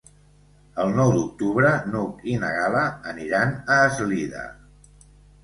El 0.83 0.95
nou 0.99 1.11
d'octubre 1.15 1.73
n'Hug 1.89 2.23
i 2.33 2.39
na 2.45 2.49
Gal·la 2.57 2.83
aniran 3.13 3.55
a 3.77 3.79
Eslida. 3.93 4.45